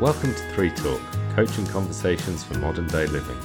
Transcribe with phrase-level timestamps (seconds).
[0.00, 1.00] Welcome to Three Talk,
[1.34, 3.36] coaching conversations for modern day living.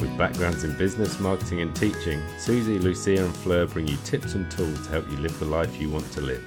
[0.00, 4.50] With backgrounds in business, marketing, and teaching, Susie, Lucia, and Fleur bring you tips and
[4.50, 6.42] tools to help you live the life you want to live.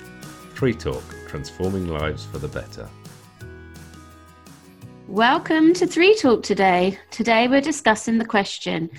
[0.55, 2.89] Three Talk, transforming lives for the better.
[5.07, 6.99] Welcome to Three Talk today.
[7.09, 8.89] Today we're discussing the question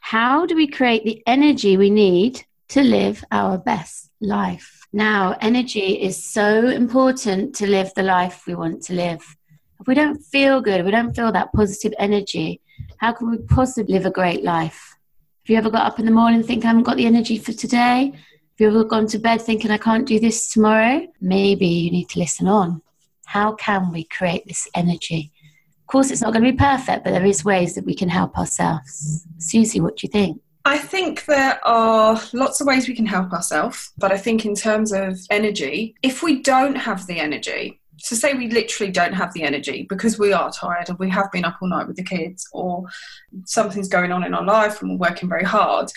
[0.00, 4.86] How do we create the energy we need to live our best life?
[4.92, 9.36] Now, energy is so important to live the life we want to live.
[9.84, 12.62] If we don't feel good, we don't feel that positive energy,
[12.96, 14.96] how can we possibly live a great life?
[15.42, 17.52] Have you ever got up in the morning think I haven't got the energy for
[17.52, 18.10] today?
[18.14, 21.06] Have you ever gone to bed thinking I can't do this tomorrow?
[21.20, 22.80] Maybe you need to listen on.
[23.26, 25.32] How can we create this energy?
[25.82, 28.08] Of course, it's not going to be perfect, but there is ways that we can
[28.08, 29.26] help ourselves.
[29.36, 30.40] Susie, what do you think?
[30.64, 34.54] I think there are lots of ways we can help ourselves, but I think in
[34.54, 39.32] terms of energy, if we don't have the energy, so say we literally don't have
[39.32, 42.02] the energy because we are tired and we have been up all night with the
[42.02, 42.84] kids or
[43.44, 45.90] something's going on in our life and we're working very hard,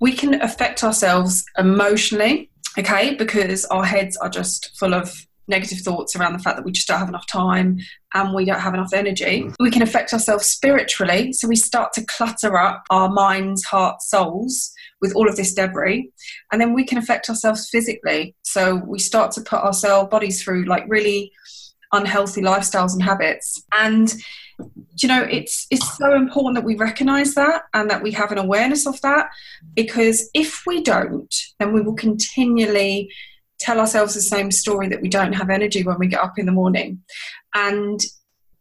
[0.00, 6.16] we can affect ourselves emotionally, okay, because our heads are just full of negative thoughts
[6.16, 7.78] around the fact that we just don't have enough time
[8.14, 9.48] and we don't have enough energy.
[9.60, 11.32] We can affect ourselves spiritually.
[11.32, 16.10] So we start to clutter up our minds, hearts, souls with all of this debris.
[16.50, 18.34] And then we can affect ourselves physically.
[18.42, 21.32] So we start to put ourselves bodies through like really
[21.92, 23.62] unhealthy lifestyles and habits.
[23.72, 24.12] And
[25.02, 28.38] you know it's it's so important that we recognize that and that we have an
[28.38, 29.28] awareness of that
[29.74, 33.10] because if we don't then we will continually
[33.58, 36.46] tell ourselves the same story that we don't have energy when we get up in
[36.46, 37.02] the morning.
[37.54, 38.00] And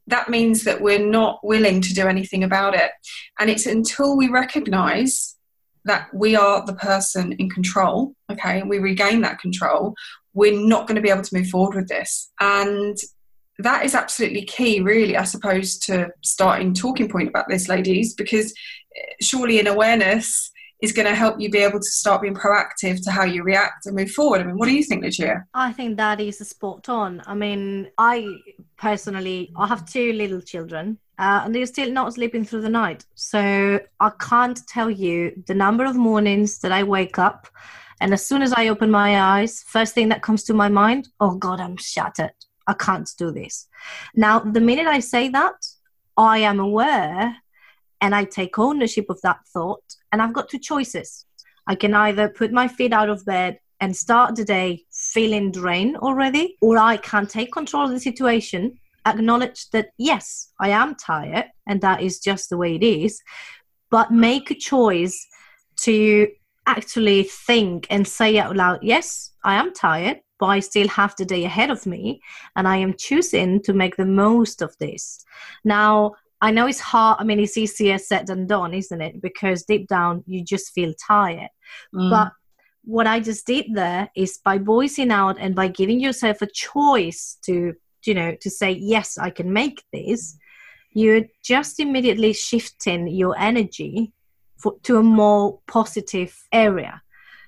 [0.07, 2.91] that means that we're not willing to do anything about it.
[3.39, 5.34] And it's until we recognize
[5.85, 9.95] that we are the person in control, okay, we regain that control,
[10.33, 12.31] we're not going to be able to move forward with this.
[12.39, 12.97] And
[13.59, 18.53] that is absolutely key, really, I suppose, to starting talking point about this, ladies, because
[18.95, 23.01] eh, surely in awareness, is going to help you be able to start being proactive
[23.03, 24.41] to how you react and move forward.
[24.41, 25.45] I mean, what do you think, Lucia?
[25.53, 27.21] I think that is spot on.
[27.25, 28.27] I mean, I
[28.77, 30.99] personally, I have two little children.
[31.17, 33.05] Uh, and they're still not sleeping through the night.
[33.15, 37.47] So I can't tell you the number of mornings that I wake up
[38.01, 41.09] and as soon as I open my eyes, first thing that comes to my mind,
[41.19, 42.33] oh God, I'm shattered.
[42.67, 43.67] I can't do this.
[44.15, 45.65] Now, the minute I say that,
[46.17, 47.37] I am aware
[48.01, 49.83] and I take ownership of that thought.
[50.11, 51.25] And I've got two choices.
[51.67, 55.97] I can either put my feet out of bed and start the day feeling drained
[55.97, 61.45] already, or I can take control of the situation, acknowledge that yes, I am tired,
[61.67, 63.21] and that is just the way it is,
[63.91, 65.27] but make a choice
[65.77, 66.27] to
[66.67, 71.25] actually think and say out loud, yes, I am tired, but I still have the
[71.25, 72.21] day ahead of me,
[72.55, 75.23] and I am choosing to make the most of this.
[75.63, 77.17] Now, I know it's hard.
[77.19, 79.21] I mean, it's easier said than done, isn't it?
[79.21, 81.49] Because deep down, you just feel tired.
[81.93, 82.09] Mm.
[82.09, 82.33] But
[82.83, 87.37] what I just did there is by voicing out and by giving yourself a choice
[87.45, 87.73] to,
[88.07, 90.37] you know, to say, yes, I can make this,
[90.91, 94.13] you're just immediately shifting your energy
[94.57, 97.01] for, to a more positive area.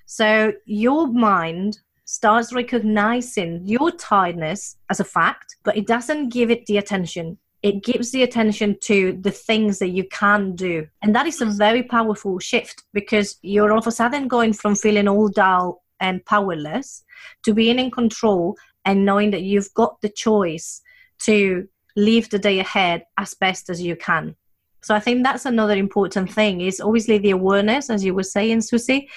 [0.06, 6.66] So your mind starts recognizing your tiredness as a fact, but it doesn't give it
[6.66, 10.86] the attention it gives the attention to the things that you can do.
[11.02, 14.76] And that is a very powerful shift because you're all of a sudden going from
[14.76, 17.02] feeling all dull and powerless
[17.44, 20.80] to being in control and knowing that you've got the choice
[21.20, 24.36] to live the day ahead as best as you can.
[24.82, 28.60] So I think that's another important thing is obviously the awareness, as you were saying,
[28.60, 29.08] Susie,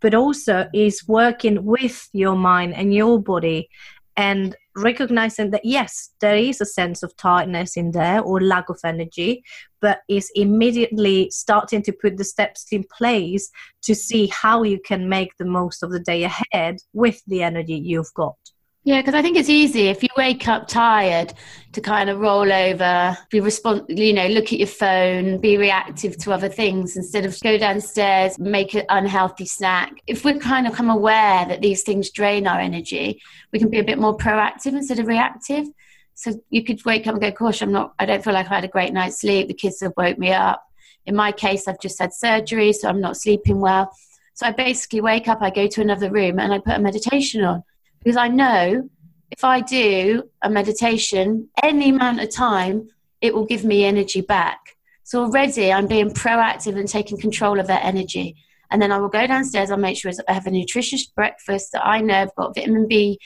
[0.00, 3.68] but also is working with your mind and your body
[4.16, 8.78] and recognizing that yes there is a sense of tiredness in there or lack of
[8.84, 9.42] energy
[9.80, 13.50] but is immediately starting to put the steps in place
[13.82, 17.74] to see how you can make the most of the day ahead with the energy
[17.74, 18.36] you've got
[18.84, 21.34] yeah, because I think it's easy if you wake up tired
[21.72, 26.16] to kind of roll over, be respond, you know, look at your phone, be reactive
[26.18, 29.92] to other things instead of go downstairs, make an unhealthy snack.
[30.06, 33.20] If we kind of come aware that these things drain our energy,
[33.52, 35.66] we can be a bit more proactive instead of reactive.
[36.14, 37.94] So you could wake up and go, "Gosh, I'm not.
[37.98, 39.48] I don't feel like I've had a great night's sleep.
[39.48, 40.64] The kids have woke me up.
[41.06, 43.92] In my case, I've just had surgery, so I'm not sleeping well.
[44.34, 47.44] So I basically wake up, I go to another room, and I put a meditation
[47.44, 47.62] on."
[47.98, 48.88] Because I know
[49.30, 52.88] if I do a meditation any amount of time,
[53.20, 54.76] it will give me energy back.
[55.04, 58.36] So already I'm being proactive and taking control of that energy.
[58.70, 61.86] And then I will go downstairs, I'll make sure I have a nutritious breakfast that
[61.86, 63.18] I know I've got vitamin B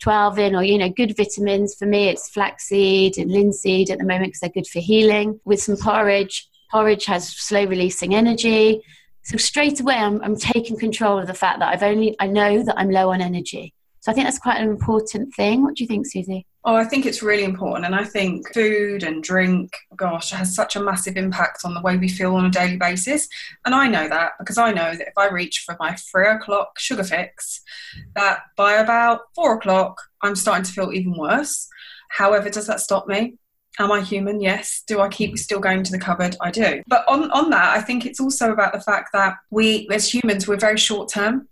[0.00, 1.74] B12 in or, you know, good vitamins.
[1.74, 5.40] For me, it's flaxseed and linseed at the moment because they're good for healing.
[5.44, 8.82] With some porridge, porridge has slow releasing energy.
[9.22, 12.62] So straight away, I'm, I'm taking control of the fact that I've only, I know
[12.62, 13.74] that I'm low on energy.
[14.00, 15.62] So I think that's quite an important thing.
[15.62, 16.46] What do you think, Susie?
[16.64, 17.86] Oh, I think it's really important.
[17.86, 21.96] And I think food and drink, gosh, has such a massive impact on the way
[21.96, 23.28] we feel on a daily basis.
[23.64, 26.78] And I know that because I know that if I reach for my three o'clock
[26.78, 27.62] sugar fix,
[28.14, 31.68] that by about four o'clock, I'm starting to feel even worse.
[32.10, 33.34] However, does that stop me?
[33.78, 34.40] Am I human?
[34.40, 34.82] Yes.
[34.86, 36.36] Do I keep still going to the cupboard?
[36.40, 36.82] I do.
[36.86, 40.48] But on, on that, I think it's also about the fact that we, as humans,
[40.48, 41.48] we're very short term.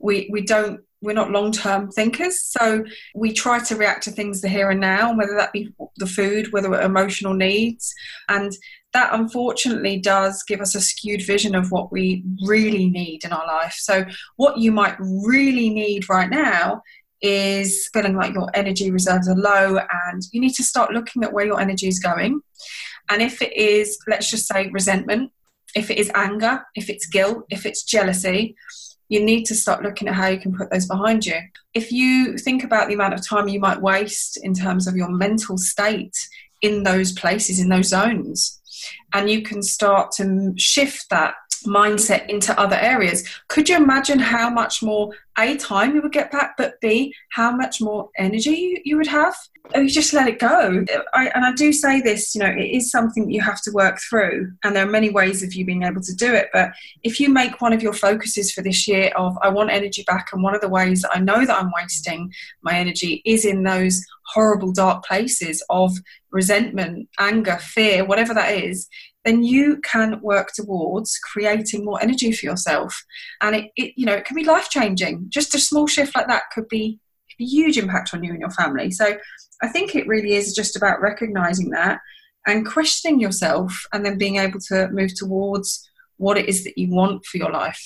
[0.00, 2.42] We, we don't we're not long term thinkers.
[2.44, 2.84] So
[3.14, 6.52] we try to react to things the here and now, whether that be the food,
[6.52, 7.92] whether emotional needs.
[8.28, 8.52] And
[8.92, 13.46] that unfortunately does give us a skewed vision of what we really need in our
[13.46, 13.74] life.
[13.78, 14.04] So,
[14.36, 16.82] what you might really need right now
[17.20, 19.78] is feeling like your energy reserves are low,
[20.08, 22.40] and you need to start looking at where your energy is going.
[23.08, 25.32] And if it is, let's just say, resentment,
[25.74, 28.56] if it is anger, if it's guilt, if it's jealousy,
[29.12, 31.38] you need to start looking at how you can put those behind you.
[31.74, 35.10] If you think about the amount of time you might waste in terms of your
[35.10, 36.16] mental state
[36.62, 38.62] in those places, in those zones,
[39.12, 41.34] and you can start to shift that
[41.66, 43.28] mindset into other areas.
[43.48, 47.54] Could you imagine how much more A, time you would get back, but B, how
[47.54, 49.34] much more energy you you would have?
[49.74, 50.84] Oh, you just let it go.
[51.14, 53.70] I, and I do say this, you know, it is something that you have to
[53.72, 56.48] work through, and there are many ways of you being able to do it.
[56.52, 60.04] But if you make one of your focuses for this year of I want energy
[60.06, 62.32] back, and one of the ways that I know that I'm wasting
[62.62, 65.92] my energy is in those horrible dark places of
[66.30, 68.88] resentment, anger, fear, whatever that is,
[69.24, 73.04] then you can work towards creating more energy for yourself.
[73.40, 75.21] And it, it you know, it can be life changing.
[75.28, 77.00] Just a small shift like that could be
[77.40, 78.90] a huge impact on you and your family.
[78.90, 79.16] So
[79.62, 82.00] I think it really is just about recognizing that
[82.46, 86.90] and questioning yourself and then being able to move towards what it is that you
[86.90, 87.82] want for your life.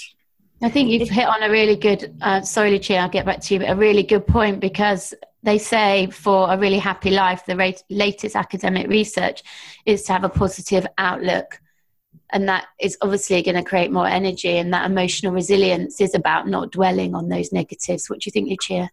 [0.62, 3.54] I think you've hit on a really good, uh, sorry, Lucia, I'll get back to
[3.54, 5.12] you, but a really good point because
[5.42, 9.42] they say for a really happy life, the rate, latest academic research
[9.84, 11.60] is to have a positive outlook.
[12.32, 16.48] And that is obviously going to create more energy, and that emotional resilience is about
[16.48, 18.10] not dwelling on those negatives.
[18.10, 18.90] What do you think, Lucia?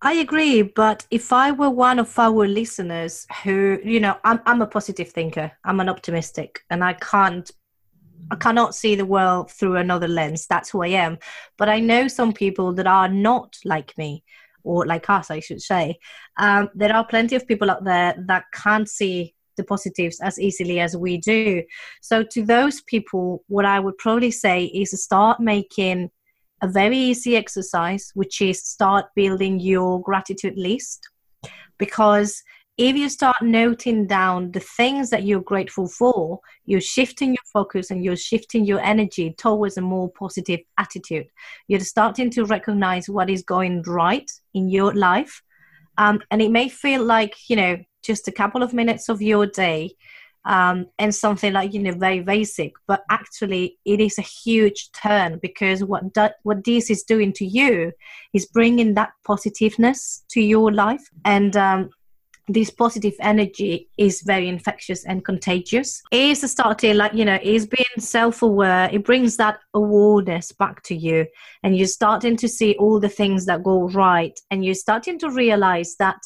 [0.00, 4.62] I agree, but if I were one of our listeners who, you know, I'm I'm
[4.62, 7.50] a positive thinker, I'm an optimistic, and I can't
[8.30, 10.46] I cannot see the world through another lens.
[10.46, 11.18] That's who I am.
[11.56, 14.24] But I know some people that are not like me,
[14.64, 15.98] or like us, I should say.
[16.36, 20.80] Um, there are plenty of people out there that can't see the positives as easily
[20.80, 21.62] as we do.
[22.00, 26.10] So, to those people, what I would probably say is start making
[26.62, 31.06] a very easy exercise, which is start building your gratitude list.
[31.78, 32.42] Because
[32.78, 37.90] if you start noting down the things that you're grateful for, you're shifting your focus
[37.90, 41.26] and you're shifting your energy towards a more positive attitude.
[41.66, 45.42] You're starting to recognize what is going right in your life.
[45.98, 49.46] Um, and it may feel like, you know, just a couple of minutes of your
[49.46, 49.94] day
[50.44, 55.38] um, and something like you know very basic but actually it is a huge turn
[55.42, 57.92] because what do, what this is doing to you
[58.32, 61.90] is bringing that positiveness to your life and um,
[62.48, 66.02] this positive energy is very infectious and contagious.
[66.10, 68.88] Is starting like, you know, is being self aware.
[68.90, 71.26] It brings that awareness back to you.
[71.62, 74.38] And you're starting to see all the things that go right.
[74.50, 76.16] And you're starting to realize that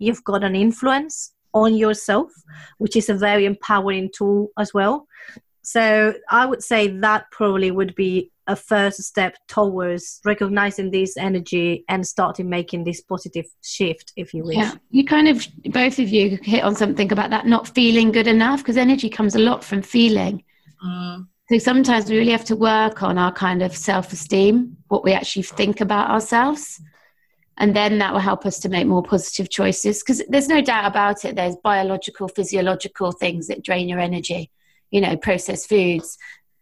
[0.00, 2.30] you've got an influence on yourself,
[2.78, 5.06] which is a very empowering tool as well.
[5.62, 11.84] So I would say that probably would be a first step towards recognizing this energy
[11.88, 14.56] and starting making this positive shift, if you wish.
[14.56, 18.26] Yeah, you kind of, both of you hit on something about that not feeling good
[18.26, 20.42] enough because energy comes a lot from feeling.
[20.84, 21.28] Mm.
[21.50, 25.12] So sometimes we really have to work on our kind of self esteem, what we
[25.12, 26.80] actually think about ourselves
[27.60, 30.86] and then that will help us to make more positive choices because there's no doubt
[30.86, 31.36] about it.
[31.36, 34.50] There's biological physiological things that drain your energy.
[34.90, 36.18] You know processed foods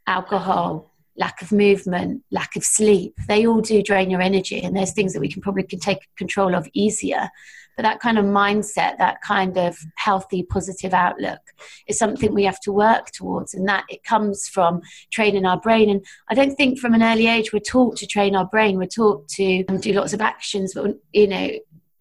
[0.07, 4.61] alcohol lack of movement lack of sleep they all do drain your energy.
[4.61, 7.31] And there's things that we can probably can take control of easier
[7.79, 11.39] but that kind of mindset, that kind of healthy, positive outlook
[11.87, 13.55] is something we have to work towards.
[13.55, 14.83] And that it comes from
[15.13, 15.89] training our brain.
[15.89, 18.79] And I don't think from an early age we're taught to train our brain.
[18.79, 21.51] We're taught to um, do lots of actions, but, you know,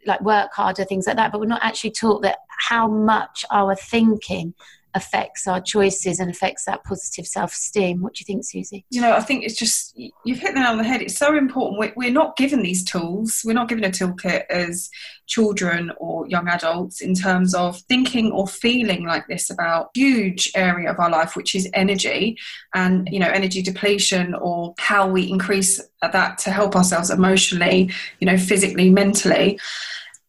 [0.08, 1.32] like work harder, things like that.
[1.32, 4.56] But we're not actually taught that how much our thinking
[4.98, 8.02] affects our choices and affects that positive self esteem.
[8.02, 8.86] What do you think, Susie?
[8.90, 11.02] You know, I think it's just, you've hit the nail on the head.
[11.02, 11.80] It's so important.
[11.80, 14.90] We're, we're not given these tools, we're not given a toolkit as
[15.28, 20.90] children or young adults in terms of thinking or feeling like this about huge area
[20.90, 22.38] of our life which is energy
[22.74, 28.26] and you know energy depletion or how we increase that to help ourselves emotionally you
[28.26, 29.60] know physically mentally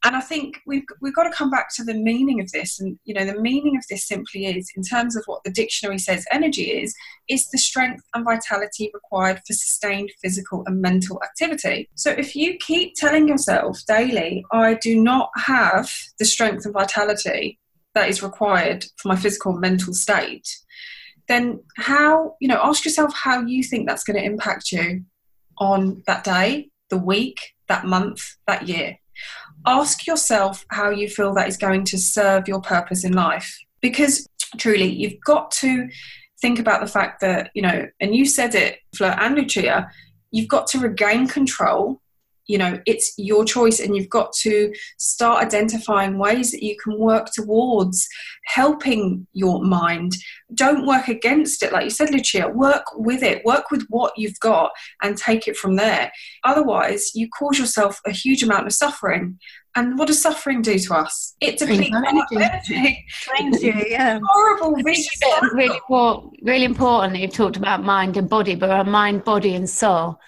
[0.04, 2.98] and I think we've we've got to come back to the meaning of this, and
[3.04, 6.24] you know the meaning of this simply is, in terms of what the dictionary says,
[6.30, 6.94] energy is,
[7.28, 11.88] is the strength and vitality required for sustained physical and mental activity.
[11.96, 17.58] So if you keep telling yourself daily, I do not have the strength and vitality
[17.94, 20.48] that is required for my physical and mental state,
[21.26, 25.04] then how you know ask yourself how you think that's going to impact you
[25.58, 28.96] on that day, the week, that month, that year
[29.66, 33.58] ask yourself how you feel that is going to serve your purpose in life.
[33.80, 35.88] Because truly, you've got to
[36.40, 39.88] think about the fact that, you know, and you said it, Fleur and Lucia,
[40.30, 42.00] you've got to regain control
[42.48, 46.98] you know it's your choice and you've got to start identifying ways that you can
[46.98, 48.08] work towards
[48.46, 50.16] helping your mind
[50.54, 54.40] don't work against it like you said lucia work with it work with what you've
[54.40, 56.10] got and take it from there
[56.42, 59.38] otherwise you cause yourself a huge amount of suffering
[59.74, 61.36] and what does suffering do to us?
[61.40, 63.06] It depletes energy.
[63.22, 64.18] Drains you, yeah.
[64.24, 64.72] Horrible.
[64.72, 65.06] Really,
[65.52, 69.54] really, important, really important that you've talked about mind and body, but our mind, body,
[69.54, 70.18] and soul.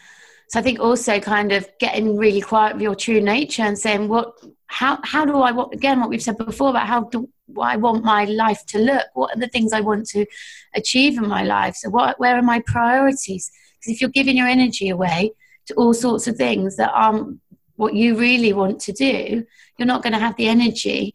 [0.50, 4.08] So I think also kind of getting really quiet with your true nature and saying
[4.08, 4.34] what
[4.66, 7.28] how how do I want again what we've said before about how do
[7.60, 9.06] I want my life to look?
[9.14, 10.26] What are the things I want to
[10.74, 11.76] achieve in my life?
[11.76, 13.48] So what where are my priorities?
[13.78, 15.30] Because if you're giving your energy away
[15.66, 17.40] to all sorts of things that aren't
[17.76, 19.46] what you really want to do,
[19.78, 21.14] you're not going to have the energy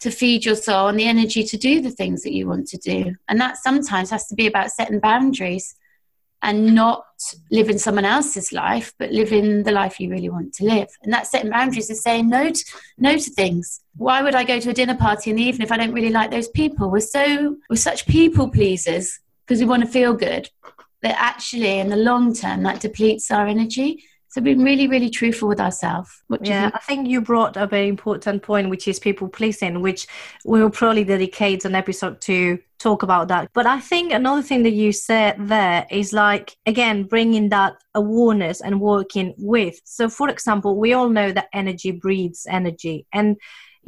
[0.00, 2.78] to feed your soul and the energy to do the things that you want to
[2.78, 3.14] do.
[3.28, 5.74] And that sometimes has to be about setting boundaries
[6.42, 7.04] and not
[7.50, 10.88] living someone else's life, but living the life you really want to live.
[11.02, 12.64] And that setting boundaries is saying no to,
[12.96, 13.80] no to things.
[13.96, 16.10] Why would I go to a dinner party in the evening if I don't really
[16.10, 16.90] like those people?
[16.90, 20.48] We're so we're such people pleasers because we want to feel good.
[21.02, 24.04] That actually, in the long term, that depletes our energy.
[24.30, 26.22] So being really, really truthful with ourselves.
[26.42, 26.70] yeah?
[26.74, 30.06] I think you brought a very important point, which is people pleasing, which
[30.44, 33.50] we'll probably dedicate an episode to talk about that.
[33.54, 38.60] But I think another thing that you said there is like, again, bringing that awareness
[38.60, 39.80] and working with.
[39.84, 43.06] So, for example, we all know that energy breeds energy.
[43.12, 43.36] And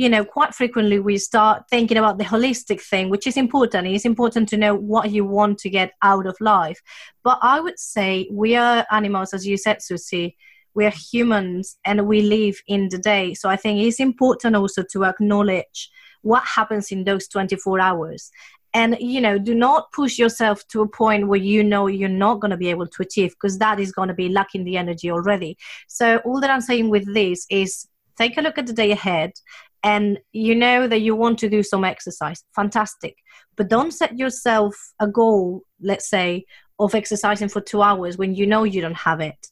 [0.01, 3.87] you know, quite frequently we start thinking about the holistic thing, which is important.
[3.87, 6.81] It's important to know what you want to get out of life.
[7.23, 10.39] But I would say we are animals, as you said, Susie.
[10.73, 13.35] We are humans and we live in the day.
[13.35, 15.91] So I think it's important also to acknowledge
[16.23, 18.31] what happens in those 24 hours
[18.73, 22.41] and you know do not push yourself to a point where you know you're not
[22.41, 25.11] going to be able to achieve because that is going to be lacking the energy
[25.11, 25.57] already
[25.89, 29.33] so all that i'm saying with this is take a look at the day ahead
[29.83, 32.45] and you know that you want to do some exercise.
[32.55, 33.17] Fantastic.
[33.57, 36.45] But don't set yourself a goal let's say
[36.79, 39.49] of exercising for two hours when you know you don't have it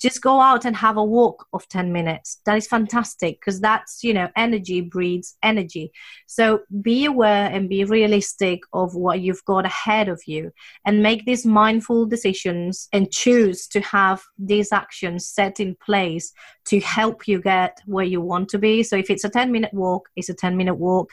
[0.00, 2.40] just go out and have a walk of 10 minutes.
[2.46, 5.92] That is fantastic because that's you know energy breeds energy.
[6.26, 10.52] So be aware and be realistic of what you've got ahead of you
[10.86, 16.32] and make these mindful decisions and choose to have these actions set in place
[16.66, 18.82] to help you get where you want to be.
[18.82, 21.10] So if it's a 10 minute walk it's a 10 minute walk.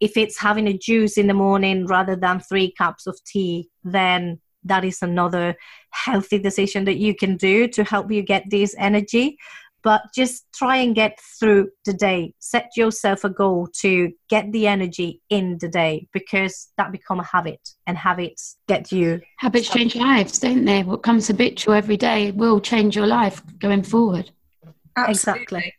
[0.00, 4.40] If it's having a juice in the morning rather than three cups of tea then
[4.64, 5.56] that is another
[5.90, 9.38] healthy decision that you can do to help you get this energy.
[9.84, 12.34] But just try and get through the day.
[12.40, 17.24] Set yourself a goal to get the energy in the day because that become a
[17.24, 20.82] habit and habits get you habits change lives don't they?
[20.82, 24.32] What comes habitual every day will change your life going forward.
[24.96, 25.40] Absolutely.
[25.40, 25.74] Exactly.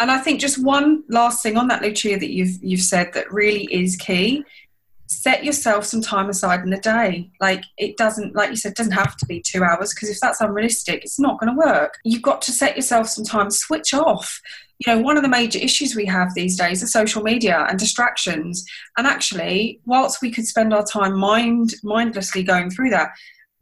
[0.00, 3.32] And I think just one last thing on that, Lucia, that you've you've said that
[3.32, 4.44] really is key
[5.22, 7.30] set yourself some time aside in the day.
[7.40, 10.40] Like it doesn't, like you said, doesn't have to be two hours because if that's
[10.40, 11.98] unrealistic, it's not going to work.
[12.04, 14.40] You've got to set yourself some time, switch off.
[14.84, 17.78] You know, one of the major issues we have these days are social media and
[17.78, 18.64] distractions.
[18.98, 23.10] And actually, whilst we could spend our time mind mindlessly going through that,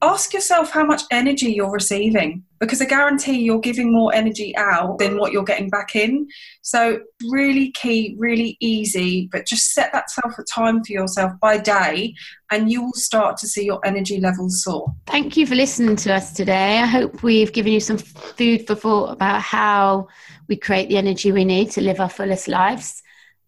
[0.01, 4.99] ask yourself how much energy you're receiving because I guarantee you're giving more energy out
[4.99, 6.29] than what you're getting back in.
[6.61, 11.59] So, really key, really easy, but just set that self a time for yourself by
[11.59, 12.15] day
[12.53, 14.95] and you will start to see your energy levels soar.
[15.09, 16.79] Thank you for listening to us today.
[16.79, 20.07] I hope we've given you some food for thought about how
[20.47, 23.02] we create the energy we need to live our fullest lives.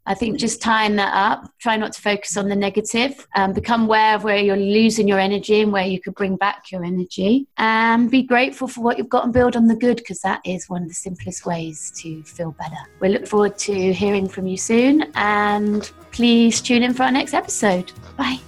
[0.06, 3.84] I think just tying that up, try not to focus on the negative, um, become
[3.84, 7.46] aware of where you're losing your energy and where you could bring back your energy,
[7.56, 10.68] and be grateful for what you've got and build on the good because that is
[10.68, 12.76] one of the simplest ways to feel better.
[13.00, 17.34] We look forward to hearing from you soon, and please tune in for our next
[17.34, 17.92] episode.
[18.16, 18.38] Bye.